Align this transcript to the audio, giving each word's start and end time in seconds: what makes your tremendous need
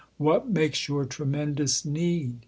what 0.17 0.49
makes 0.49 0.87
your 0.87 1.05
tremendous 1.05 1.85
need 1.85 2.39